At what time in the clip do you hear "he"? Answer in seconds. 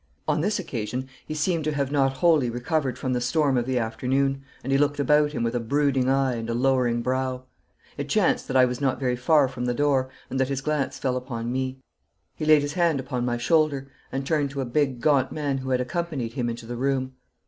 1.27-1.35, 4.71-4.77, 12.33-12.45, 12.45-12.51